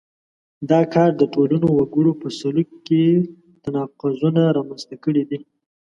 [0.69, 3.03] دا کار د ټولنو وګړو په سلوک کې
[3.63, 5.39] تناقضونه رامنځته کړي دي.